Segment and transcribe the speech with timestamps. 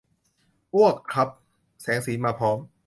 [0.73, 1.27] อ้วกครับ
[1.81, 2.57] แสงสีมาพร้อม